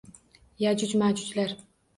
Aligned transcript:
Yajuj-majujlar 0.63 1.55